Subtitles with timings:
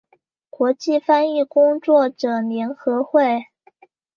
[0.49, 3.45] 国际翻译工作者联合会